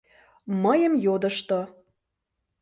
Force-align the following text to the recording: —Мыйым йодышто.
—Мыйым 0.63 0.93
йодышто. 1.05 1.59